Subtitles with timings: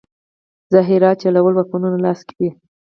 [0.73, 2.49] ظاهراً چلول واکمنانو لاس کې وي.